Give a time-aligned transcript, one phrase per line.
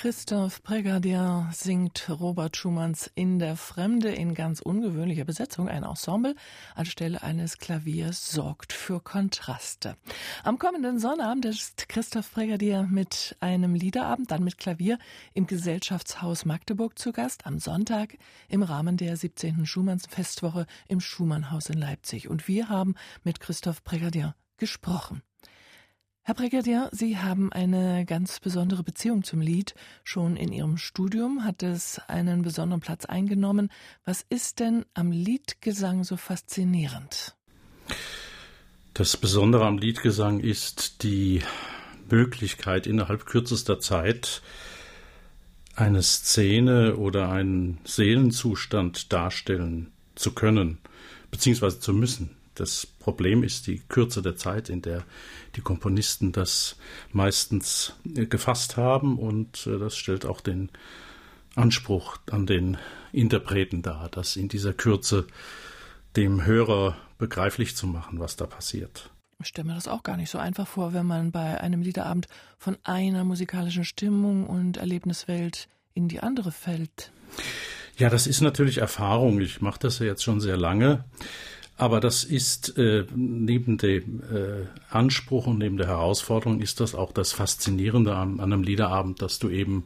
[0.00, 5.68] Christoph Pregadier singt Robert Schumanns In der Fremde in ganz ungewöhnlicher Besetzung.
[5.68, 6.36] Ein Ensemble
[6.74, 9.98] anstelle eines Klaviers sorgt für Kontraste.
[10.42, 14.98] Am kommenden Sonnabend ist Christoph Pregadier mit einem Liederabend, dann mit Klavier
[15.34, 17.44] im Gesellschaftshaus Magdeburg zu Gast.
[17.44, 18.16] Am Sonntag
[18.48, 19.66] im Rahmen der 17.
[19.66, 22.26] Schumanns Festwoche im Schumannhaus in Leipzig.
[22.26, 25.20] Und wir haben mit Christoph Pregadier gesprochen.
[26.30, 29.74] Herr Brigadier, Sie haben eine ganz besondere Beziehung zum Lied.
[30.04, 33.68] Schon in Ihrem Studium hat es einen besonderen Platz eingenommen.
[34.04, 37.34] Was ist denn am Liedgesang so faszinierend?
[38.94, 41.42] Das Besondere am Liedgesang ist die
[42.08, 44.40] Möglichkeit, innerhalb kürzester Zeit
[45.74, 50.78] eine Szene oder einen Seelenzustand darstellen zu können,
[51.32, 52.36] beziehungsweise zu müssen.
[52.60, 55.02] Das Problem ist die Kürze der Zeit, in der
[55.56, 56.76] die Komponisten das
[57.10, 60.68] meistens äh, gefasst haben und äh, das stellt auch den
[61.54, 62.76] Anspruch an den
[63.12, 65.26] Interpreten dar, das in dieser Kürze
[66.16, 69.08] dem Hörer begreiflich zu machen, was da passiert.
[69.40, 72.26] Ich stelle mir das auch gar nicht so einfach vor, wenn man bei einem Liederabend
[72.58, 77.10] von einer musikalischen Stimmung und Erlebniswelt in die andere fällt.
[77.96, 79.40] Ja, das ist natürlich Erfahrung.
[79.40, 81.04] Ich mache das ja jetzt schon sehr lange.
[81.80, 87.10] Aber das ist äh, neben dem äh, Anspruch und neben der Herausforderung ist das auch
[87.10, 89.84] das Faszinierende an, an einem Liederabend, dass du eben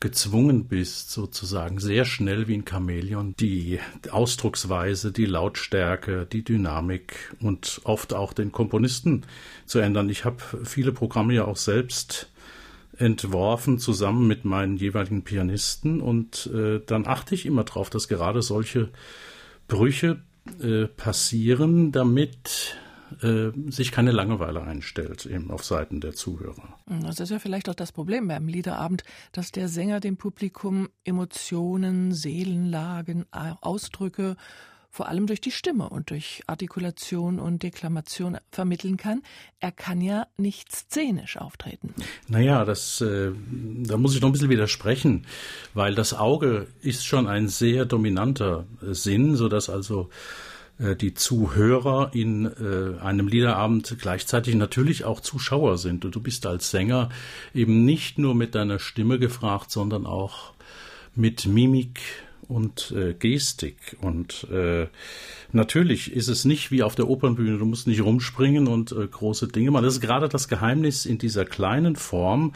[0.00, 3.78] gezwungen bist, sozusagen sehr schnell wie ein Chamäleon die
[4.10, 9.24] Ausdrucksweise, die Lautstärke, die Dynamik und oft auch den Komponisten
[9.66, 10.08] zu ändern.
[10.08, 12.28] Ich habe viele Programme ja auch selbst
[12.96, 18.42] entworfen zusammen mit meinen jeweiligen Pianisten und äh, dann achte ich immer darauf, dass gerade
[18.42, 18.88] solche
[19.68, 20.22] Brüche
[20.62, 22.76] äh, passieren, damit
[23.22, 26.78] äh, sich keine Langeweile einstellt eben auf Seiten der Zuhörer.
[27.02, 32.12] Das ist ja vielleicht auch das Problem beim Liederabend, dass der Sänger dem Publikum Emotionen,
[32.12, 34.36] Seelenlagen, Ausdrücke
[34.90, 39.22] vor allem durch die Stimme und durch Artikulation und Deklamation vermitteln kann.
[39.60, 41.94] Er kann ja nicht szenisch auftreten.
[42.28, 43.32] Naja, das, äh,
[43.84, 45.26] da muss ich noch ein bisschen widersprechen,
[45.74, 50.10] weil das Auge ist schon ein sehr dominanter Sinn, sodass also
[50.78, 56.04] äh, die Zuhörer in äh, einem Liederabend gleichzeitig natürlich auch Zuschauer sind.
[56.04, 57.10] Und du bist als Sänger
[57.54, 60.54] eben nicht nur mit deiner Stimme gefragt, sondern auch
[61.14, 62.00] mit Mimik,
[62.48, 63.96] und äh, Gestik.
[64.00, 64.88] Und äh,
[65.52, 69.48] natürlich ist es nicht wie auf der Opernbühne, du musst nicht rumspringen und äh, große
[69.48, 69.84] Dinge machen.
[69.84, 72.54] Das ist gerade das Geheimnis in dieser kleinen Form,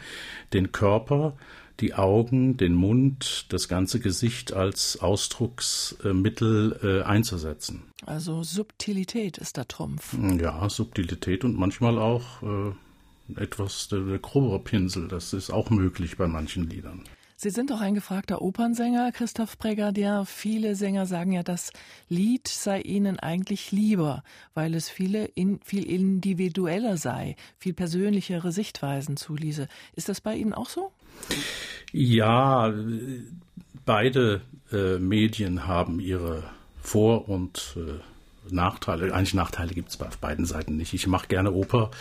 [0.51, 1.37] den Körper,
[1.79, 7.83] die Augen, den Mund, das ganze Gesicht als Ausdrucksmittel äh, einzusetzen.
[8.05, 10.15] Also Subtilität ist der Trumpf.
[10.39, 15.07] Ja, Subtilität und manchmal auch äh, etwas der, der grobere Pinsel.
[15.07, 17.03] Das ist auch möglich bei manchen Liedern.
[17.43, 20.23] Sie sind doch ein gefragter Opernsänger, Christoph Pregadier.
[20.25, 21.73] Viele Sänger sagen ja, das
[22.07, 24.23] Lied sei ihnen eigentlich lieber,
[24.53, 29.67] weil es viele in, viel individueller sei, viel persönlichere Sichtweisen zuließe.
[29.93, 30.93] Ist das bei Ihnen auch so?
[31.91, 32.73] Ja,
[33.85, 34.39] beide
[34.71, 36.45] äh, Medien haben ihre
[36.81, 39.13] Vor- und äh, Nachteile.
[39.13, 40.93] Eigentlich Nachteile gibt es auf beiden Seiten nicht.
[40.93, 41.91] Ich mache gerne Oper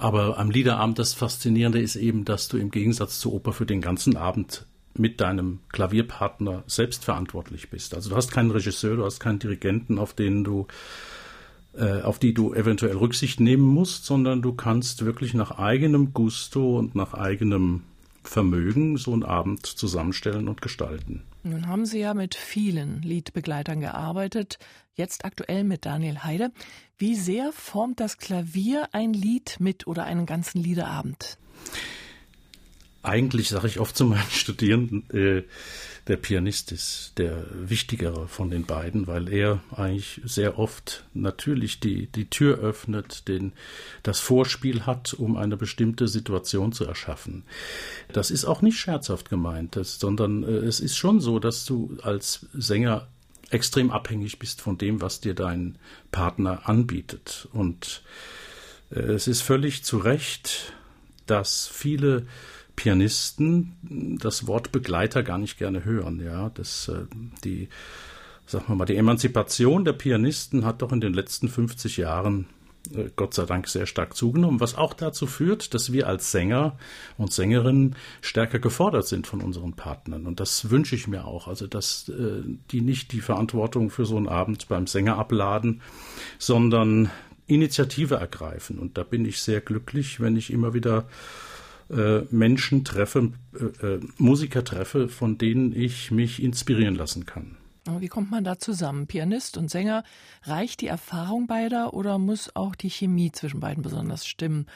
[0.00, 3.82] aber am Liederabend das Faszinierende ist eben, dass du im Gegensatz zur Oper für den
[3.82, 7.94] ganzen Abend mit deinem Klavierpartner selbst verantwortlich bist.
[7.94, 10.66] Also du hast keinen Regisseur, du hast keinen Dirigenten, auf den du
[11.72, 16.78] äh, auf die du eventuell Rücksicht nehmen musst, sondern du kannst wirklich nach eigenem Gusto
[16.78, 17.84] und nach eigenem
[18.24, 21.22] Vermögen so einen Abend zusammenstellen und gestalten.
[21.42, 24.58] Nun haben Sie ja mit vielen Liedbegleitern gearbeitet,
[24.94, 26.50] jetzt aktuell mit Daniel Heide.
[26.98, 31.38] Wie sehr formt das Klavier ein Lied mit oder einen ganzen Liederabend?
[33.02, 35.42] Eigentlich sage ich oft zu meinen Studierenden, äh,
[36.06, 42.06] der Pianist ist der wichtigere von den beiden, weil er eigentlich sehr oft natürlich die,
[42.08, 43.52] die Tür öffnet, den,
[44.02, 47.44] das Vorspiel hat, um eine bestimmte Situation zu erschaffen.
[48.12, 51.96] Das ist auch nicht scherzhaft gemeint, das, sondern äh, es ist schon so, dass du
[52.02, 53.06] als Sänger
[53.50, 55.76] extrem abhängig bist von dem, was dir dein
[56.10, 57.48] Partner anbietet.
[57.52, 58.02] Und
[58.90, 60.72] äh, es ist völlig zu Recht,
[61.26, 62.26] dass viele
[62.80, 63.76] Pianisten
[64.22, 66.18] das Wort Begleiter gar nicht gerne hören.
[66.18, 67.04] Ja, das, äh,
[67.44, 67.68] die,
[68.46, 72.46] sagen wir mal, die Emanzipation der Pianisten hat doch in den letzten 50 Jahren
[72.94, 76.78] äh, Gott sei Dank sehr stark zugenommen, was auch dazu führt, dass wir als Sänger
[77.18, 80.26] und Sängerinnen stärker gefordert sind von unseren Partnern.
[80.26, 81.48] Und das wünsche ich mir auch.
[81.48, 85.82] Also, dass äh, die nicht die Verantwortung für so einen Abend beim Sänger abladen,
[86.38, 87.10] sondern
[87.46, 88.78] Initiative ergreifen.
[88.78, 91.04] Und da bin ich sehr glücklich, wenn ich immer wieder
[91.90, 97.56] äh, Menschen treffe, äh, äh, Musiker treffe, von denen ich mich inspirieren lassen kann.
[97.98, 99.06] Wie kommt man da zusammen?
[99.06, 100.04] Pianist und Sänger,
[100.44, 104.66] reicht die Erfahrung beider oder muss auch die Chemie zwischen beiden besonders stimmen?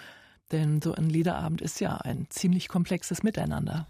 [0.53, 3.87] Denn so ein Liederabend ist ja ein ziemlich komplexes Miteinander.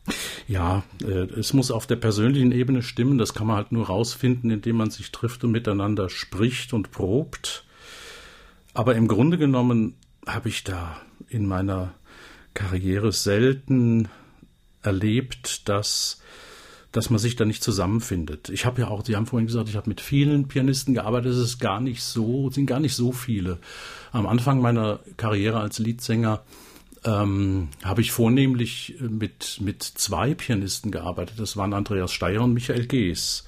[0.47, 3.19] Ja, äh, es muss auf der persönlichen Ebene stimmen.
[3.19, 7.65] Das kann man halt nur rausfinden, indem man sich trifft und miteinander spricht und probt.
[8.73, 9.95] Aber im Grunde genommen
[10.27, 11.95] habe ich da in meiner
[12.55, 14.09] Karriere selten
[14.83, 16.21] erlebt, dass
[16.95, 18.51] dass man sich da nicht zusammenfindet.
[18.51, 21.39] Ich habe ja auch, Sie haben vorhin gesagt, ich habe mit vielen Pianisten gearbeitet, es
[21.39, 23.59] ist gar nicht so, sind gar nicht so viele.
[24.13, 26.45] Am Anfang meiner Karriere als Leadsänger
[27.05, 31.41] ähm, habe ich vornehmlich mit, mit zwei Pianisten gearbeitet.
[31.41, 33.45] Das waren Andreas Steyer und Michael Gees.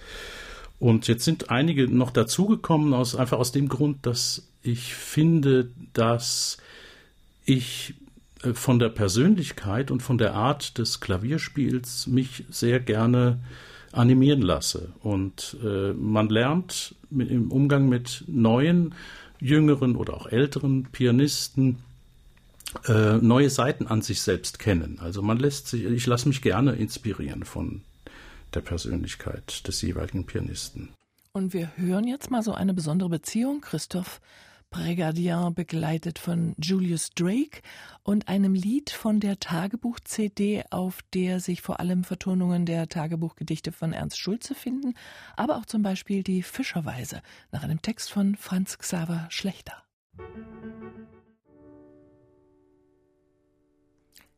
[0.80, 6.58] Und jetzt sind einige noch dazugekommen, aus, einfach aus dem Grund, dass ich finde, dass
[7.44, 8.05] ich äh,
[8.54, 13.40] von der Persönlichkeit und von der Art des Klavierspiels mich sehr gerne
[13.92, 14.92] animieren lasse.
[15.02, 18.94] Und äh, man lernt mit, im Umgang mit neuen,
[19.40, 21.78] jüngeren oder auch älteren Pianisten
[22.88, 24.98] äh, neue Seiten an sich selbst kennen.
[25.00, 27.82] Also man lässt sich, ich lasse mich gerne inspirieren von
[28.54, 30.90] der Persönlichkeit des jeweiligen Pianisten.
[31.32, 33.60] Und wir hören jetzt mal so eine besondere Beziehung.
[33.60, 34.20] Christoph
[34.70, 37.62] Brigadier begleitet von Julius Drake
[38.02, 43.92] und einem Lied von der Tagebuch-CD, auf der sich vor allem Vertonungen der Tagebuchgedichte von
[43.92, 44.94] Ernst Schulze finden,
[45.36, 47.22] aber auch zum Beispiel die Fischerweise
[47.52, 49.82] nach einem Text von Franz Xaver Schlechter.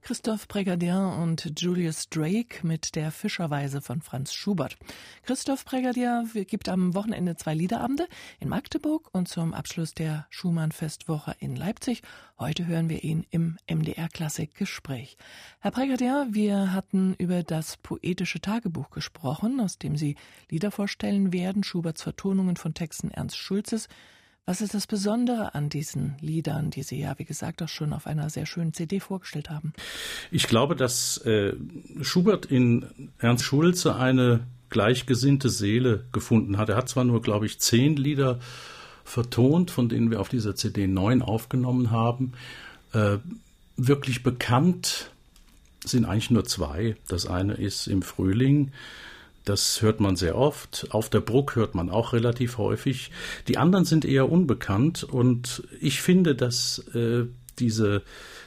[0.09, 4.79] Christoph Brigadier und Julius Drake mit der Fischerweise von Franz Schubert.
[5.25, 8.09] Christoph Brigadier gibt am Wochenende zwei Liederabende
[8.41, 12.01] in Magdeburg und zum Abschluss der Schumann-Festwoche in Leipzig.
[12.39, 15.19] Heute hören wir ihn im MDR-Klassik-Gespräch.
[15.61, 20.17] Herr Brigadier, wir hatten über das poetische Tagebuch gesprochen, aus dem Sie
[20.49, 23.89] Lieder vorstellen werden, Schuberts Vertonungen von Texten Ernst Schulzes.
[24.49, 28.07] Was ist das Besondere an diesen Liedern, die Sie ja, wie gesagt, auch schon auf
[28.07, 29.75] einer sehr schönen CD vorgestellt haben?
[30.31, 31.53] Ich glaube, dass äh,
[32.01, 32.87] Schubert in
[33.19, 34.41] Ernst Schulze eine
[34.71, 36.71] gleichgesinnte Seele gefunden hat.
[36.71, 38.41] Er hat zwar nur, glaube ich, zehn Lieder
[39.05, 42.33] vertont, von denen wir auf dieser CD neun aufgenommen haben.
[42.95, 43.19] Äh,
[43.77, 45.11] wirklich bekannt
[45.85, 46.97] sind eigentlich nur zwei.
[47.07, 48.73] Das eine ist im Frühling
[49.49, 50.89] das hört man sehr oft.
[50.91, 53.11] Auf der Bruck hört man auch relativ häufig.
[53.49, 57.25] Die anderen sind eher unbekannt und ich finde, dass äh,
[57.59, 58.03] diese,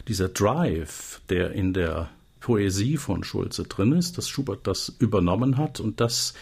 [0.07, 2.09] dieser Drive, der in der
[2.39, 6.33] Poesie von Schulze drin ist, dass Schubert das übernommen hat und dass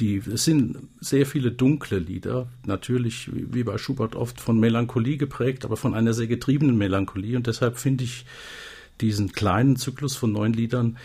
[0.00, 5.64] die, es sind sehr viele dunkle Lieder, natürlich wie bei Schubert oft von Melancholie geprägt,
[5.64, 8.26] aber von einer sehr getriebenen Melancholie und deshalb finde ich
[9.00, 10.98] diesen kleinen Zyklus von neun Liedern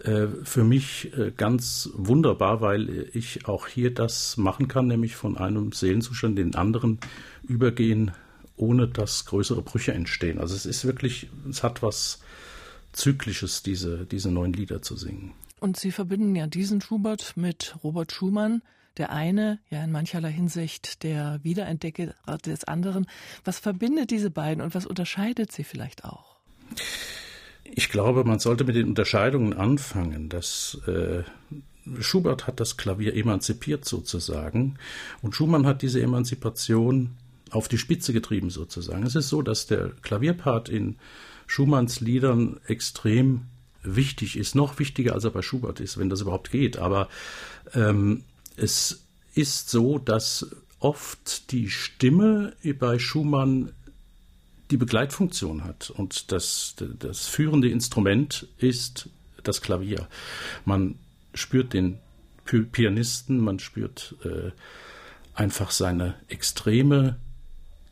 [0.00, 5.72] für mich äh, ganz wunderbar, weil ich auch hier das machen kann, nämlich von einem
[5.72, 6.98] Seelenzustand in den anderen
[7.42, 8.10] übergehen,
[8.56, 10.38] ohne dass größere Brüche entstehen.
[10.38, 12.20] Also es ist wirklich, es hat was
[12.92, 15.32] Zyklisches, diese, diese neuen Lieder zu singen.
[15.60, 18.62] Und Sie verbinden ja diesen Schubert mit Robert Schumann.
[18.96, 22.14] Der eine, ja in mancherlei Hinsicht der Wiederentdecker
[22.44, 23.06] des anderen.
[23.44, 26.36] Was verbindet diese beiden und was unterscheidet sie vielleicht auch?
[27.76, 30.28] Ich glaube, man sollte mit den Unterscheidungen anfangen.
[30.28, 31.24] dass äh,
[32.00, 34.78] Schubert hat das Klavier emanzipiert sozusagen
[35.22, 37.10] und Schumann hat diese Emanzipation
[37.50, 39.04] auf die Spitze getrieben sozusagen.
[39.04, 40.96] Es ist so, dass der Klavierpart in
[41.46, 43.42] Schumanns Liedern extrem
[43.82, 46.78] wichtig ist, noch wichtiger als er bei Schubert ist, wenn das überhaupt geht.
[46.78, 47.08] Aber
[47.74, 48.22] ähm,
[48.56, 50.46] es ist so, dass
[50.78, 53.72] oft die Stimme bei Schumann
[54.70, 55.90] die Begleitfunktion hat.
[55.90, 59.08] Und das, das führende Instrument ist
[59.42, 60.08] das Klavier.
[60.64, 60.98] Man
[61.34, 61.98] spürt den
[62.44, 64.50] Pianisten, man spürt äh,
[65.34, 67.16] einfach seine extreme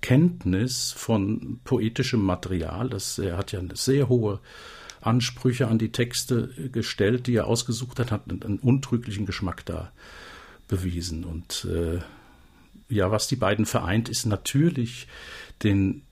[0.00, 2.88] Kenntnis von poetischem Material.
[2.88, 4.40] Das, er hat ja eine sehr hohe
[5.00, 9.92] Ansprüche an die Texte gestellt, die er ausgesucht hat, hat einen, untrüglichen Geschmack da
[10.68, 11.24] bewiesen.
[11.24, 12.00] Und äh,
[12.88, 15.08] ja, was die beiden vereint, ist natürlich
[15.62, 16.02] den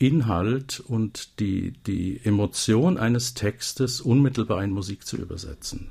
[0.00, 5.90] Inhalt und die, die Emotion eines Textes unmittelbar in Musik zu übersetzen.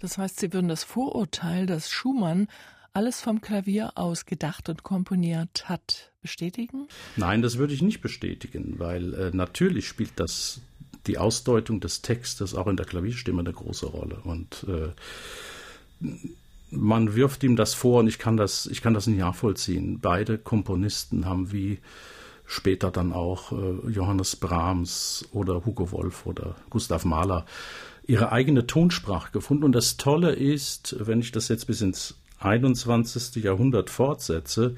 [0.00, 2.48] Das heißt, Sie würden das Vorurteil, dass Schumann
[2.94, 6.88] alles vom Klavier aus gedacht und komponiert hat, bestätigen?
[7.16, 10.62] Nein, das würde ich nicht bestätigen, weil äh, natürlich spielt das
[11.06, 14.20] die Ausdeutung des Textes auch in der Klavierstimme eine große Rolle.
[14.24, 16.06] Und äh,
[16.70, 20.00] man wirft ihm das vor und ich kann das, ich kann das nicht nachvollziehen.
[20.00, 21.78] Beide Komponisten haben wie
[22.50, 27.46] später dann auch äh, Johannes Brahms oder Hugo Wolf oder Gustav Mahler
[28.06, 29.62] ihre eigene Tonsprache gefunden.
[29.62, 33.44] Und das Tolle ist, wenn ich das jetzt bis ins 21.
[33.44, 34.74] Jahrhundert fortsetze,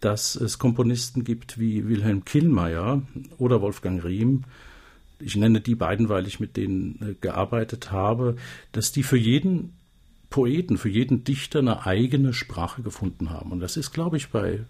[0.00, 3.02] dass es Komponisten gibt wie Wilhelm Killmeier
[3.38, 4.44] oder Wolfgang Riem,
[5.18, 8.36] ich nenne die beiden, weil ich mit denen äh, gearbeitet habe,
[8.72, 9.72] dass die für jeden
[10.28, 13.50] Poeten, für jeden Dichter eine eigene Sprache gefunden haben.
[13.50, 14.60] Und das ist, glaube ich, bei,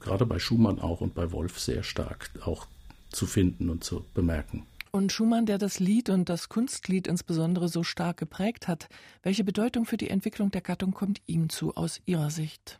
[0.00, 2.66] gerade bei Schumann auch und bei Wolf sehr stark auch
[3.10, 4.66] zu finden und zu bemerken.
[4.90, 8.88] Und Schumann, der das Lied und das Kunstlied insbesondere so stark geprägt hat,
[9.24, 12.78] welche Bedeutung für die Entwicklung der Gattung kommt ihm zu aus Ihrer Sicht?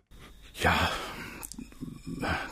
[0.63, 0.91] Ja,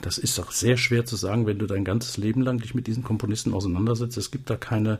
[0.00, 2.86] das ist auch sehr schwer zu sagen, wenn du dein ganzes Leben lang dich mit
[2.86, 4.16] diesen Komponisten auseinandersetzt.
[4.16, 4.98] Es gibt da keine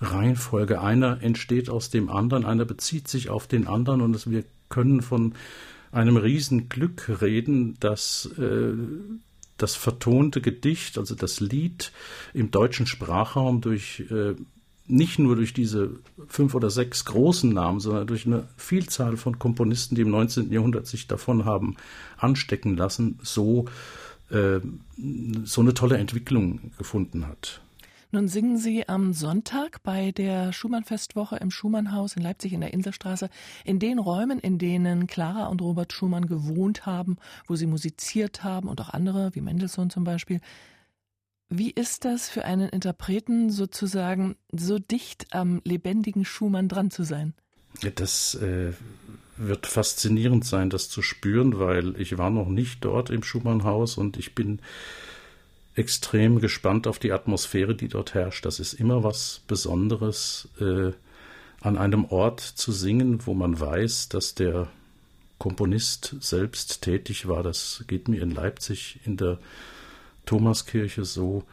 [0.00, 0.80] Reihenfolge.
[0.80, 5.34] Einer entsteht aus dem anderen, einer bezieht sich auf den anderen und wir können von
[5.92, 8.72] einem Riesenglück reden, dass äh,
[9.58, 11.92] das vertonte Gedicht, also das Lied
[12.34, 14.34] im deutschen Sprachraum durch äh,
[14.88, 15.90] nicht nur durch diese
[16.26, 20.50] fünf oder sechs großen Namen, sondern durch eine Vielzahl von Komponisten, die im 19.
[20.52, 21.76] Jahrhundert sich davon haben
[22.16, 23.66] anstecken lassen, so,
[24.30, 24.60] äh,
[25.44, 27.60] so eine tolle Entwicklung gefunden hat.
[28.14, 33.30] Nun singen Sie am Sonntag bei der Schumann-Festwoche im Schumannhaus in Leipzig in der Inselstraße
[33.64, 37.16] in den Räumen, in denen Clara und Robert Schumann gewohnt haben,
[37.46, 40.42] wo sie musiziert haben und auch andere, wie Mendelssohn zum Beispiel.
[41.48, 47.32] Wie ist das für einen Interpreten sozusagen so dicht am lebendigen Schumann dran zu sein?
[47.94, 48.74] Das äh,
[49.38, 54.18] wird faszinierend sein, das zu spüren, weil ich war noch nicht dort im Schumannhaus und
[54.18, 54.60] ich bin
[55.74, 58.44] extrem gespannt auf die Atmosphäre, die dort herrscht.
[58.44, 60.92] Das ist immer was Besonderes, äh,
[61.62, 64.68] an einem Ort zu singen, wo man weiß, dass der
[65.38, 67.42] Komponist selbst tätig war.
[67.42, 69.38] Das geht mir in Leipzig in der
[70.26, 71.44] Thomaskirche so.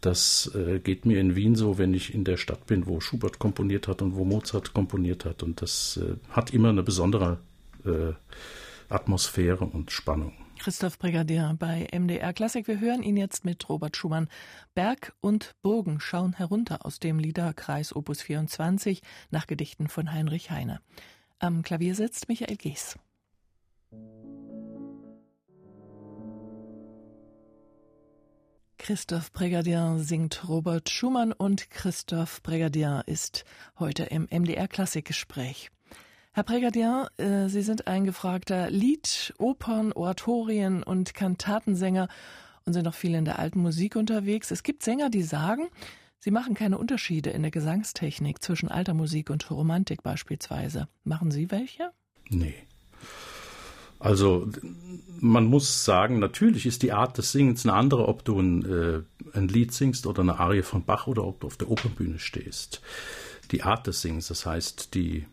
[0.00, 3.38] Das äh, geht mir in Wien so, wenn ich in der Stadt bin, wo Schubert
[3.38, 5.42] komponiert hat und wo Mozart komponiert hat.
[5.42, 7.38] Und das äh, hat immer eine besondere
[7.84, 8.12] äh,
[8.88, 10.32] Atmosphäre und Spannung.
[10.60, 12.68] Christoph Brigadier bei MDR Klassik.
[12.68, 14.28] Wir hören ihn jetzt mit Robert Schumann.
[14.74, 19.00] Berg und Burgen schauen herunter aus dem Liederkreis Opus 24
[19.30, 20.82] nach Gedichten von Heinrich Heine.
[21.38, 22.98] Am Klavier sitzt Michael Gees.
[28.76, 33.46] Christoph Brigadier singt Robert Schumann und Christoph Brigadier ist
[33.78, 35.70] heute im MDR Klassikgespräch.
[36.32, 42.06] Herr Brigadier, äh, Sie sind ein gefragter Lied-, Opern-, Oratorien- und Kantatensänger
[42.64, 44.52] und sind auch viel in der alten Musik unterwegs.
[44.52, 45.68] Es gibt Sänger, die sagen,
[46.20, 50.86] sie machen keine Unterschiede in der Gesangstechnik zwischen alter Musik und Romantik beispielsweise.
[51.02, 51.90] Machen Sie welche?
[52.28, 52.54] Nee.
[53.98, 54.48] Also
[55.18, 59.02] man muss sagen, natürlich ist die Art des Singens eine andere, ob du ein, äh,
[59.36, 62.82] ein Lied singst oder eine Arie von Bach oder ob du auf der Opernbühne stehst.
[63.50, 65.26] Die Art des Singens, das heißt die,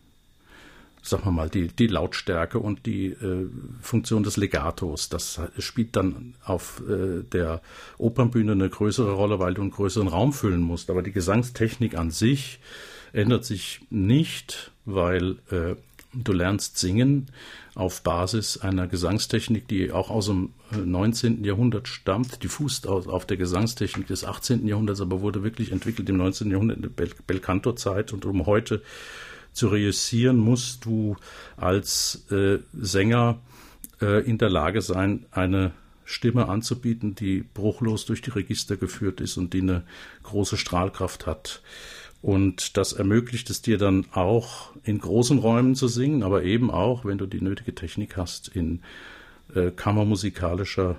[1.08, 3.50] sagen wir mal, die, die Lautstärke und die äh,
[3.82, 7.62] Funktion des Legatos, das spielt dann auf äh, der
[7.98, 10.90] Opernbühne eine größere Rolle, weil du einen größeren Raum füllen musst.
[10.90, 12.60] Aber die Gesangstechnik an sich
[13.14, 15.76] ändert sich nicht, weil äh,
[16.14, 17.28] Du lernst singen
[17.76, 21.44] auf Basis einer Gesangstechnik, die auch aus dem 19.
[21.44, 22.44] Äh, Jahrhundert stammt.
[22.44, 24.68] Die fußt auf der Gesangstechnik des 18.
[24.68, 26.50] Jahrhunderts, aber wurde wirklich entwickelt im 19.
[26.50, 28.14] Jahrhundert in der Belcanto-Zeit.
[28.14, 28.82] Und um heute
[29.58, 31.18] zu reüssieren, musst du
[31.58, 33.40] als äh, Sänger
[34.02, 35.72] äh, in der Lage sein, eine
[36.06, 39.84] Stimme anzubieten, die bruchlos durch die Register geführt ist und die eine
[40.24, 41.62] große Strahlkraft hat.
[42.22, 47.06] Und das ermöglicht es dir dann auch in großen Räumen zu singen, aber eben auch,
[47.06, 48.82] wenn du die nötige Technik hast, in
[49.54, 50.96] äh, kammermusikalischer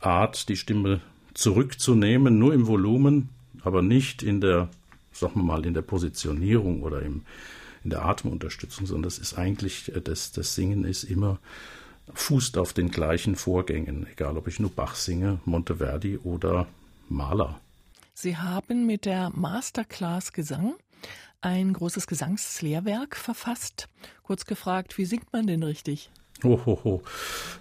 [0.00, 1.00] Art die Stimme
[1.34, 3.28] zurückzunehmen, nur im Volumen,
[3.62, 4.68] aber nicht in der,
[5.12, 7.22] sagen wir mal, in der Positionierung oder im,
[7.84, 11.38] in der Atemunterstützung, sondern das ist eigentlich, äh, das, das Singen ist immer
[12.14, 16.66] fußt auf den gleichen Vorgängen, egal ob ich nur Bach singe, Monteverdi oder
[17.08, 17.60] Mahler.
[18.14, 20.74] Sie haben mit der Masterclass Gesang
[21.40, 23.88] ein großes Gesangslehrwerk verfasst.
[24.22, 26.10] Kurz gefragt, wie singt man denn richtig?
[26.44, 27.02] Hohoho.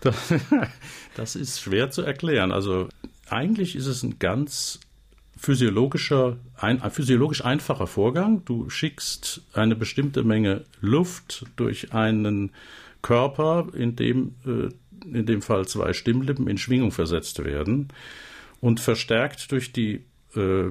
[0.01, 0.33] Das,
[1.15, 2.51] das ist schwer zu erklären.
[2.51, 2.89] Also
[3.29, 4.79] eigentlich ist es ein ganz
[5.39, 8.43] physiologischer, ein, ein, physiologisch einfacher Vorgang.
[8.45, 12.51] Du schickst eine bestimmte Menge Luft durch einen
[13.01, 14.69] Körper, in dem äh,
[15.05, 17.87] in dem Fall zwei Stimmlippen in Schwingung versetzt werden
[18.61, 20.01] und verstärkt durch die
[20.35, 20.69] äh,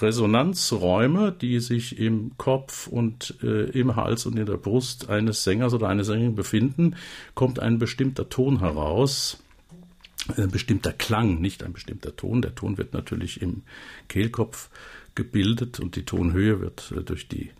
[0.00, 5.72] Resonanzräume, die sich im Kopf und äh, im Hals und in der Brust eines Sängers
[5.72, 6.96] oder einer Sängerin befinden,
[7.34, 9.42] kommt ein bestimmter Ton heraus,
[10.36, 12.42] ein bestimmter Klang, nicht ein bestimmter Ton.
[12.42, 13.62] Der Ton wird natürlich im
[14.08, 14.68] Kehlkopf
[15.14, 17.50] gebildet und die Tonhöhe wird äh, durch die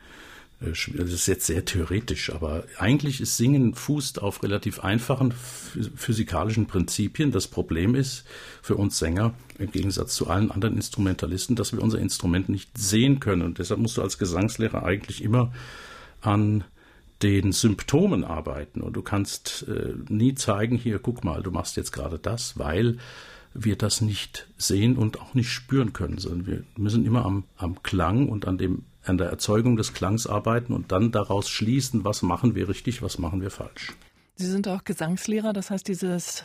[0.61, 6.67] äh, das ist jetzt sehr theoretisch, aber eigentlich ist Singen fußt auf relativ einfachen physikalischen
[6.67, 7.31] Prinzipien.
[7.31, 8.25] Das Problem ist
[8.63, 13.21] für uns Sänger, im Gegensatz zu allen anderen Instrumentalisten, dass wir unser Instrument nicht sehen
[13.21, 13.43] können.
[13.43, 15.53] Und deshalb musst du als Gesangslehrer eigentlich immer
[16.21, 16.65] an
[17.23, 18.81] den Symptomen arbeiten.
[18.81, 22.99] Und du kannst äh, nie zeigen, hier, guck mal, du machst jetzt gerade das, weil
[23.55, 27.83] wir das nicht sehen und auch nicht spüren können, sondern wir müssen immer am, am
[27.83, 32.23] Klang und an dem an der Erzeugung des Klangs arbeiten und dann daraus schließen, was
[32.23, 33.95] machen wir richtig, was machen wir falsch.
[34.35, 36.45] Sie sind auch Gesangslehrer, das heißt, dieses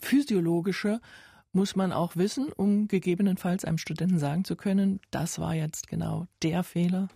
[0.00, 1.00] physiologische
[1.52, 6.26] muss man auch wissen, um gegebenenfalls einem Studenten sagen zu können, das war jetzt genau
[6.42, 7.08] der Fehler?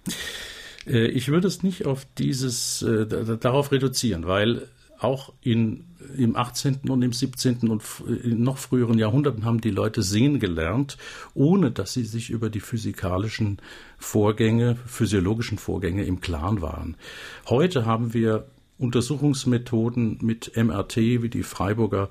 [0.88, 3.07] Äh, ich würde es nicht auf dieses, äh,
[3.38, 4.68] darauf reduzieren, weil
[4.99, 5.85] auch in,
[6.16, 6.88] im 18.
[6.88, 7.68] und im 17.
[7.68, 7.85] und
[8.25, 10.99] in noch früheren Jahrhunderten haben die Leute singen gelernt,
[11.35, 13.59] ohne dass sie sich über die physikalischen
[13.97, 16.97] Vorgänge, physiologischen Vorgänge im Klaren waren.
[17.49, 22.11] Heute haben wir Untersuchungsmethoden mit MRT, wie die Freiburger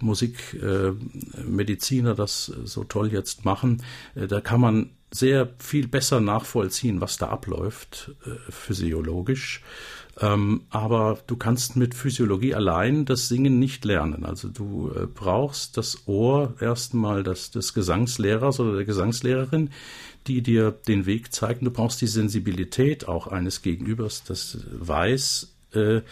[0.00, 3.82] Musikmediziner äh, das so toll jetzt machen.
[4.14, 9.62] Äh, da kann man sehr viel besser nachvollziehen, was da abläuft, äh, physiologisch.
[10.20, 14.24] Ähm, aber du kannst mit Physiologie allein das Singen nicht lernen.
[14.24, 19.70] Also du äh, brauchst das Ohr erstmal des, des Gesangslehrers oder der Gesangslehrerin,
[20.26, 21.64] die dir den Weg zeigen.
[21.64, 26.02] Du brauchst die Sensibilität auch eines Gegenübers, das weiß, äh,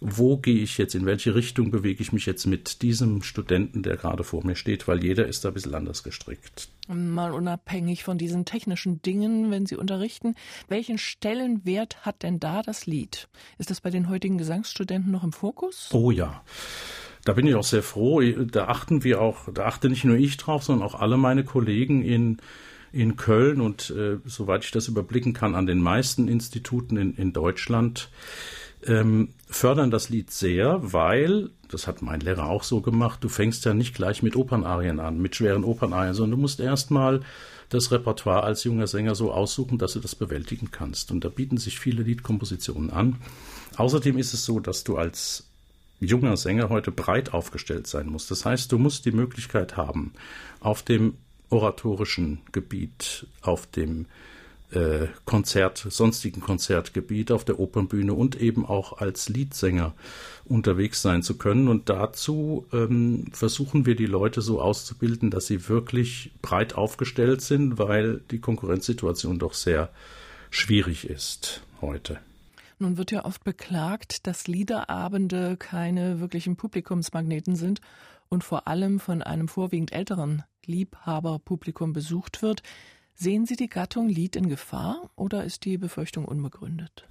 [0.00, 3.96] wo gehe ich jetzt, in welche Richtung bewege ich mich jetzt mit diesem Studenten, der
[3.96, 6.68] gerade vor mir steht, weil jeder ist da ein bisschen anders gestrickt.
[6.88, 10.34] Mal unabhängig von diesen technischen Dingen, wenn Sie unterrichten,
[10.68, 13.28] welchen Stellenwert hat denn da das Lied?
[13.58, 15.88] Ist das bei den heutigen Gesangsstudenten noch im Fokus?
[15.92, 16.42] Oh ja.
[17.24, 18.20] Da bin ich auch sehr froh.
[18.20, 22.02] Da achten wir auch, da achte nicht nur ich drauf, sondern auch alle meine Kollegen
[22.02, 22.38] in
[22.94, 27.32] in Köln und äh, soweit ich das überblicken kann, an den meisten Instituten in, in
[27.32, 28.08] Deutschland
[28.86, 33.64] ähm, fördern das Lied sehr, weil, das hat mein Lehrer auch so gemacht, du fängst
[33.64, 37.20] ja nicht gleich mit Opernarien an, mit schweren Opernarien, sondern du musst erstmal
[37.68, 41.10] das Repertoire als junger Sänger so aussuchen, dass du das bewältigen kannst.
[41.10, 43.16] Und da bieten sich viele Liedkompositionen an.
[43.76, 45.48] Außerdem ist es so, dass du als
[46.00, 48.30] junger Sänger heute breit aufgestellt sein musst.
[48.30, 50.12] Das heißt, du musst die Möglichkeit haben,
[50.60, 51.14] auf dem
[51.50, 54.06] oratorischen Gebiet, auf dem
[54.74, 59.94] äh, Konzert, sonstigen Konzertgebiet auf der Opernbühne und eben auch als Liedsänger
[60.44, 61.68] unterwegs sein zu können.
[61.68, 67.78] Und dazu ähm, versuchen wir die Leute so auszubilden, dass sie wirklich breit aufgestellt sind,
[67.78, 69.90] weil die Konkurrenzsituation doch sehr
[70.50, 72.18] schwierig ist heute.
[72.78, 77.80] Nun wird ja oft beklagt, dass Liederabende keine wirklichen Publikumsmagneten sind
[78.28, 82.62] und vor allem von einem vorwiegend älteren Liebhaberpublikum besucht wird.
[83.14, 87.04] Sehen Sie die Gattung Lied in Gefahr oder ist die Befürchtung unbegründet?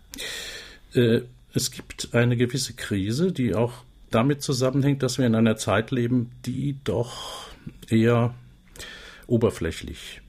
[0.93, 1.21] Äh,
[1.53, 3.73] es gibt eine gewisse Krise, die auch
[4.11, 7.47] damit zusammenhängt, dass wir in einer Zeit leben, die doch
[7.89, 8.35] eher
[9.27, 10.21] oberflächlich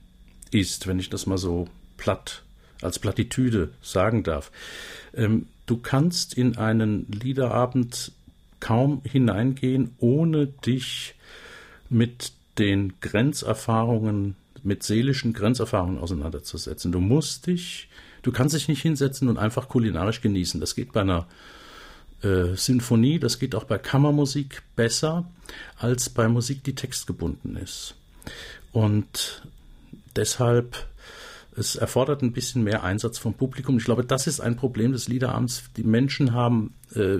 [0.51, 2.43] ist, wenn ich das mal so platt
[2.81, 4.51] als Plattitüde sagen darf.
[5.13, 8.11] Ähm, du kannst in einen Liederabend
[8.59, 11.15] kaum hineingehen, ohne dich
[11.89, 14.35] mit den Grenzerfahrungen
[14.65, 16.91] mit seelischen Grenzerfahrungen auseinanderzusetzen.
[16.91, 17.89] Du musst dich,
[18.23, 20.59] du kannst dich nicht hinsetzen und einfach kulinarisch genießen.
[20.59, 21.27] Das geht bei einer
[22.23, 25.29] äh, Sinfonie, das geht auch bei Kammermusik besser
[25.77, 27.95] als bei Musik, die textgebunden ist.
[28.71, 29.43] Und
[30.15, 30.87] deshalb,
[31.55, 33.77] es erfordert ein bisschen mehr Einsatz vom Publikum.
[33.77, 35.65] Ich glaube, das ist ein Problem des Liederabends.
[35.77, 37.19] Die Menschen haben äh,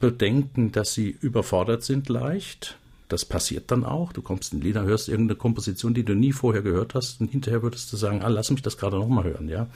[0.00, 2.78] Bedenken, dass sie überfordert sind leicht
[3.12, 4.12] das passiert dann auch.
[4.12, 7.62] Du kommst in Lieder, hörst irgendeine Komposition, die du nie vorher gehört hast, und hinterher
[7.62, 9.68] würdest du sagen, ah, lass mich das gerade nochmal hören, ja.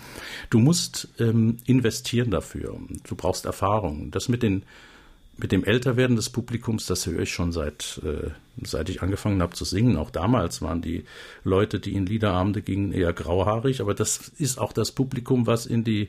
[0.51, 2.79] Du musst ähm, investieren dafür.
[3.07, 4.11] Du brauchst Erfahrung.
[4.11, 4.63] Das mit den
[5.39, 8.31] mit dem Älterwerden des Publikums, das höre ich schon seit, äh,
[8.63, 9.99] seit ich angefangen habe zu singen.
[9.99, 11.05] Auch damals waren die
[11.45, 15.85] Leute, die in Liederabende gingen, eher grauhaarig, aber das ist auch das Publikum, was in
[15.85, 16.09] die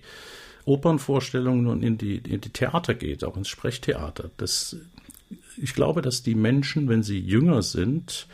[0.64, 4.30] Opernvorstellungen und in die, in die Theater geht, auch ins Sprechtheater.
[4.38, 4.78] Das
[5.58, 8.28] ich glaube, dass die Menschen, wenn sie jünger sind,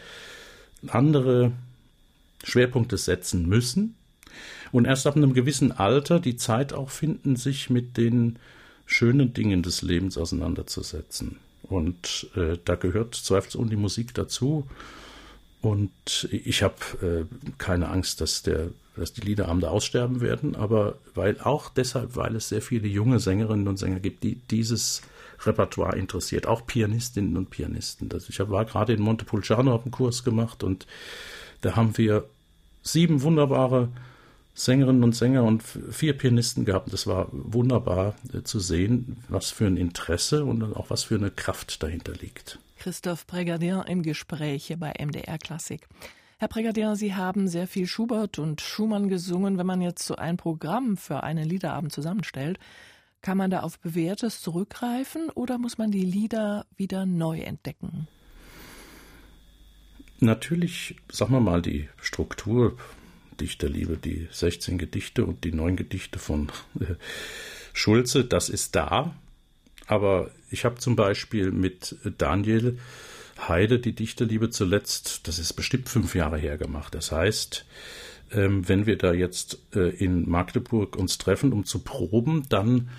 [0.88, 1.52] andere
[2.44, 3.96] Schwerpunkte setzen müssen
[4.72, 8.38] und erst ab einem gewissen Alter die Zeit auch finden, sich mit den
[8.86, 11.38] schönen Dingen des Lebens auseinanderzusetzen.
[11.64, 14.68] Und äh, da gehört zweifelsohne die Musik dazu.
[15.62, 21.40] Und ich habe äh, keine Angst, dass, der, dass die Liederabende aussterben werden, aber weil
[21.40, 25.02] auch deshalb, weil es sehr viele junge Sängerinnen und Sänger gibt, die dieses
[25.46, 28.10] Repertoire interessiert, auch Pianistinnen und Pianisten.
[28.28, 30.88] Ich war gerade in Montepulciano, habe einen Kurs gemacht und
[31.62, 32.26] da haben wir
[32.82, 33.90] sieben wunderbare
[34.56, 36.94] Sängerinnen und Sänger und vier Pianisten gehabt.
[36.94, 41.32] Das war wunderbar äh, zu sehen, was für ein Interesse und auch was für eine
[41.32, 42.60] Kraft dahinter liegt.
[42.78, 45.88] Christoph Brigadier im Gespräch hier bei MDR Klassik.
[46.38, 49.58] Herr Brigadier, Sie haben sehr viel Schubert und Schumann gesungen.
[49.58, 52.60] Wenn man jetzt so ein Programm für einen Liederabend zusammenstellt,
[53.24, 58.08] kann man da auf Bewährtes zurückgreifen oder muss man die Lieder wieder neu entdecken?
[60.20, 62.78] Natürlich, sagen wir mal, die Struktur
[63.40, 66.96] Dichterliebe, die 16 Gedichte und die 9 Gedichte von äh,
[67.74, 69.16] Schulze, das ist da.
[69.88, 72.78] Aber ich habe zum Beispiel mit Daniel
[73.48, 76.94] Heide die Dichterliebe zuletzt, das ist bestimmt fünf Jahre her gemacht.
[76.94, 77.66] Das heißt,
[78.34, 82.90] ähm, wenn wir da jetzt äh, in Magdeburg uns treffen, um zu proben, dann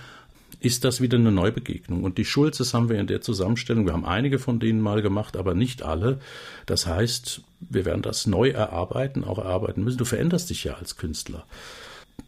[0.60, 2.04] ist das wieder eine Neubegegnung.
[2.04, 5.36] Und die Schulzes haben wir in der Zusammenstellung, wir haben einige von denen mal gemacht,
[5.36, 6.20] aber nicht alle.
[6.66, 9.98] Das heißt, wir werden das neu erarbeiten, auch erarbeiten müssen.
[9.98, 11.44] Du veränderst dich ja als Künstler.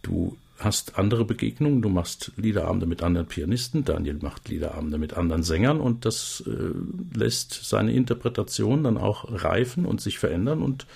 [0.02, 5.42] Du hast andere Begegnungen, du machst Liederabende mit anderen Pianisten, Daniel macht Liederabende mit anderen
[5.42, 10.86] Sängern und das äh, lässt seine Interpretation dann auch reifen und sich verändern und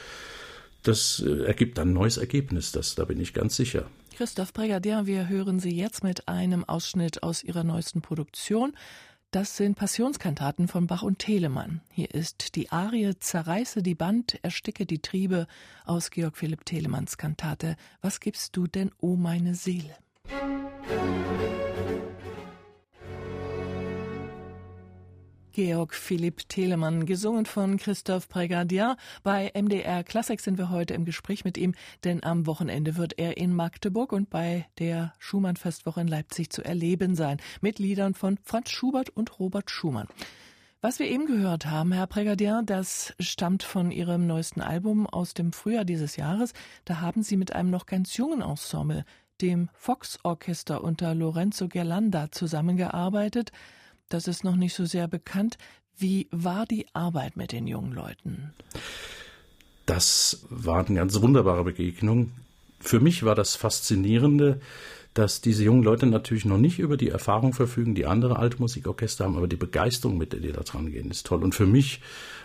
[0.82, 3.90] das äh, ergibt ein neues Ergebnis, das, da bin ich ganz sicher.
[4.16, 8.74] Christoph Brigadier, wir hören Sie jetzt mit einem Ausschnitt aus Ihrer neuesten Produktion.
[9.30, 11.82] Das sind Passionskantaten von Bach und Telemann.
[11.92, 15.46] Hier ist die Arie Zerreiße die Band, ersticke die Triebe
[15.84, 19.94] aus Georg Philipp Telemanns Kantate Was gibst du denn, o oh meine Seele?
[25.52, 28.96] Georg Philipp Telemann, gesungen von Christoph Brigadier.
[29.22, 33.36] Bei MDR Klassik sind wir heute im Gespräch mit ihm, denn am Wochenende wird er
[33.36, 38.70] in Magdeburg und bei der Schumann-Festwoche in Leipzig zu erleben sein, mit Liedern von Franz
[38.70, 40.06] Schubert und Robert Schumann.
[40.82, 45.52] Was wir eben gehört haben, Herr Brigadier, das stammt von Ihrem neuesten Album aus dem
[45.52, 46.54] Frühjahr dieses Jahres.
[46.84, 49.04] Da haben Sie mit einem noch ganz jungen Ensemble,
[49.42, 53.52] dem Fox Orchester unter Lorenzo Gerlanda, zusammengearbeitet.
[54.10, 55.56] Das ist noch nicht so sehr bekannt.
[55.96, 58.52] Wie war die Arbeit mit den jungen Leuten?
[59.86, 62.32] Das war eine ganz wunderbare Begegnung.
[62.80, 64.60] Für mich war das Faszinierende,
[65.14, 69.36] dass diese jungen Leute natürlich noch nicht über die Erfahrung verfügen, die andere Altmusikorchester haben,
[69.36, 71.44] aber die Begeisterung, mit der die da dran gehen, ist toll.
[71.44, 72.00] Und für mich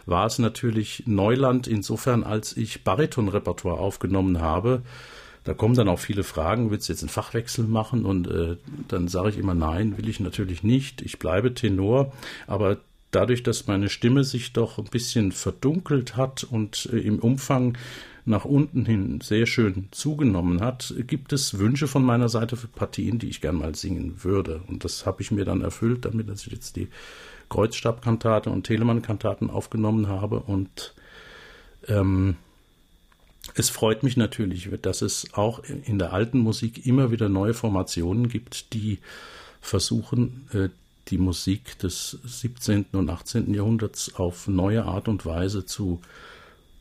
[0.06, 4.84] war es natürlich Neuland insofern, als ich Baritonrepertoire aufgenommen habe
[5.46, 8.04] da kommen dann auch viele Fragen, willst du jetzt einen Fachwechsel machen?
[8.04, 11.02] Und äh, dann sage ich immer, nein, will ich natürlich nicht.
[11.04, 12.12] Ich bleibe Tenor,
[12.48, 12.80] aber
[13.12, 17.78] dadurch, dass meine Stimme sich doch ein bisschen verdunkelt hat und äh, im Umfang
[18.26, 23.20] nach unten hin sehr schön zugenommen hat, gibt es Wünsche von meiner Seite für Partien,
[23.20, 24.62] die ich gern mal singen würde.
[24.68, 26.88] Und das habe ich mir dann erfüllt, damit dass ich jetzt die
[27.50, 30.96] Kreuzstabkantate und Telemann-Kantaten aufgenommen habe und
[31.88, 32.36] ähm,
[33.54, 38.28] es freut mich natürlich, dass es auch in der alten Musik immer wieder neue Formationen
[38.28, 39.00] gibt, die
[39.62, 40.70] versuchen, äh,
[41.10, 42.88] die Musik des 17.
[42.94, 43.54] und 18.
[43.54, 46.02] Jahrhunderts auf neue Art und Weise zu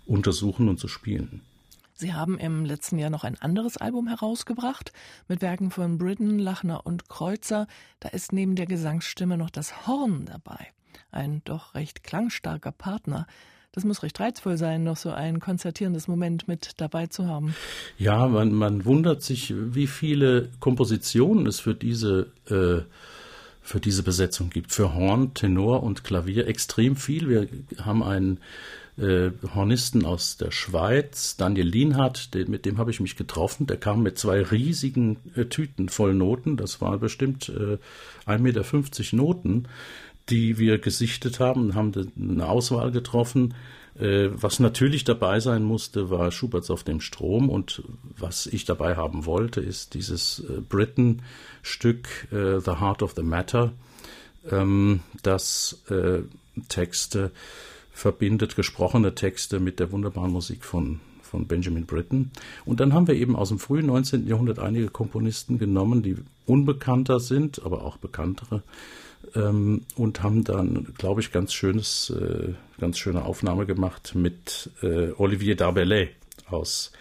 [0.06, 1.42] untersuchen und zu spielen.
[1.96, 4.92] Sie haben im letzten Jahr noch ein anderes Album herausgebracht
[5.28, 7.68] mit Werken von Britton, Lachner und Kreuzer.
[8.00, 10.72] Da ist neben der Gesangsstimme noch das Horn dabei.
[11.12, 13.26] Ein doch recht klangstarker Partner.
[13.74, 17.56] Das muss recht reizvoll sein, noch so ein konzertierendes Moment mit dabei zu haben.
[17.98, 22.82] Ja, man, man wundert sich, wie viele Kompositionen es für diese äh,
[23.60, 24.72] für diese Besetzung gibt.
[24.72, 27.28] Für Horn, Tenor und Klavier extrem viel.
[27.28, 27.48] Wir
[27.82, 28.38] haben einen
[28.96, 33.66] äh, Hornisten aus der Schweiz, Daniel Lienhardt, den, mit dem habe ich mich getroffen.
[33.66, 36.56] Der kam mit zwei riesigen äh, Tüten voll Noten.
[36.56, 37.78] Das waren bestimmt äh,
[38.30, 39.68] 1,50 Meter Noten
[40.30, 43.54] die wir gesichtet haben, haben eine Auswahl getroffen.
[43.98, 47.82] Äh, was natürlich dabei sein musste, war Schuberts auf dem Strom und
[48.16, 53.72] was ich dabei haben wollte, ist dieses äh, Britten-Stück äh, The Heart of the Matter,
[54.50, 55.82] ähm, das
[56.68, 57.30] Texte
[57.92, 62.30] verbindet, gesprochene Texte mit der wunderbaren Musik von von Benjamin Britten.
[62.64, 64.28] Und dann haben wir eben aus dem frühen 19.
[64.28, 68.62] Jahrhundert einige Komponisten genommen, die unbekannter sind, aber auch bekanntere
[69.34, 75.10] ähm, und haben dann, glaube ich, ganz schönes, äh, ganz schöne Aufnahme gemacht mit äh,
[75.12, 76.10] Olivier Darbellet
[76.46, 76.92] aus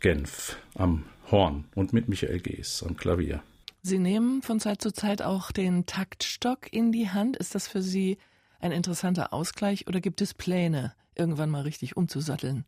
[0.00, 3.42] Genf am Horn und mit Michael Gees am Klavier.
[3.82, 7.36] Sie nehmen von Zeit zu Zeit auch den Taktstock in die Hand.
[7.36, 8.18] Ist das für Sie
[8.60, 12.64] ein interessanter Ausgleich oder gibt es Pläne, irgendwann mal richtig umzusatteln?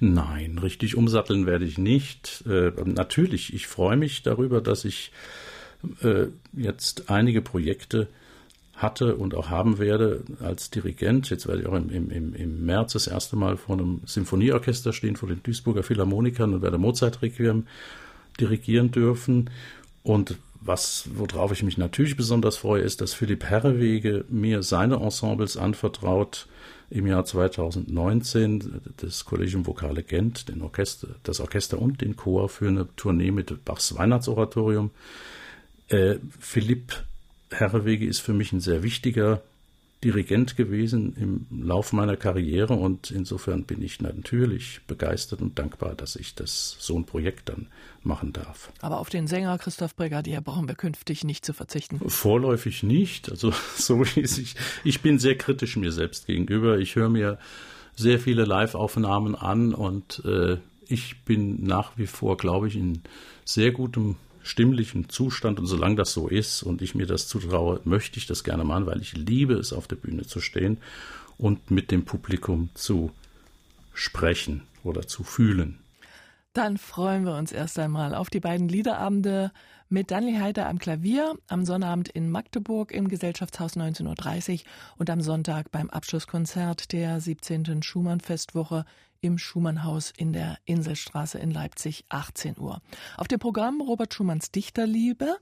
[0.00, 2.44] Nein, richtig umsatteln werde ich nicht.
[2.46, 5.12] Äh, natürlich, ich freue mich darüber, dass ich
[6.02, 8.08] äh, jetzt einige Projekte
[8.78, 11.30] hatte und auch haben werde als Dirigent.
[11.30, 15.16] Jetzt werde ich auch im, im, im März das erste Mal vor einem Symphonieorchester stehen,
[15.16, 17.66] vor den Duisburger Philharmonikern und werde Mozart-Requiem
[18.40, 19.50] dirigieren dürfen.
[20.04, 25.56] Und was, worauf ich mich natürlich besonders freue, ist, dass Philipp Herrewege mir seine Ensembles
[25.56, 26.46] anvertraut
[26.90, 32.86] im Jahr 2019, das Collegium Vocale Gent, Orchester, das Orchester und den Chor für eine
[32.96, 34.90] Tournee mit Bachs Weihnachtsoratorium.
[35.88, 37.04] Äh, Philipp
[37.50, 39.42] Herrewege ist für mich ein sehr wichtiger
[40.04, 46.14] Dirigent gewesen im Laufe meiner Karriere und insofern bin ich natürlich begeistert und dankbar, dass
[46.14, 47.66] ich das so ein Projekt dann
[48.04, 48.70] machen darf.
[48.80, 51.98] Aber auf den Sänger Christoph Brigadier brauchen wir künftig nicht zu verzichten.
[52.08, 53.28] Vorläufig nicht.
[53.28, 56.78] Also so wie ich, ich bin sehr kritisch mir selbst gegenüber.
[56.78, 57.36] Ich höre mir
[57.96, 63.02] sehr viele Live-Aufnahmen an und äh, ich bin nach wie vor, glaube ich, in
[63.44, 64.14] sehr gutem
[64.48, 65.58] stimmlichen Zustand.
[65.58, 68.86] Und solange das so ist und ich mir das zutraue, möchte ich das gerne machen,
[68.86, 70.78] weil ich liebe es, auf der Bühne zu stehen
[71.36, 73.10] und mit dem Publikum zu
[73.94, 75.78] sprechen oder zu fühlen.
[76.58, 79.52] Dann freuen wir uns erst einmal auf die beiden Liederabende
[79.88, 84.60] mit Daniel Heider am Klavier, am Sonnabend in Magdeburg im Gesellschaftshaus 19.30 Uhr
[84.96, 87.80] und am Sonntag beim Abschlusskonzert der 17.
[87.84, 88.86] Schumann-Festwoche
[89.20, 92.82] im Schumannhaus in der Inselstraße in Leipzig 18 Uhr.
[93.16, 95.36] Auf dem Programm Robert Schumanns Dichterliebe,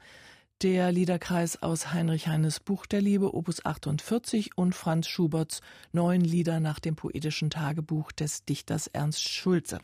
[0.60, 6.60] der Liederkreis aus Heinrich Heines Buch der Liebe, Opus 48 und Franz Schuberts neun Lieder
[6.60, 9.78] nach dem poetischen Tagebuch des Dichters Ernst Schulze.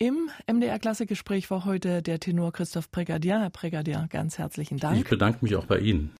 [0.00, 3.40] Im MDR-Klassikgespräch war heute der Tenor Christoph Pregadier.
[3.40, 4.96] Herr Pregadier, ganz herzlichen Dank.
[4.96, 6.12] Ich bedanke mich auch bei Ihnen.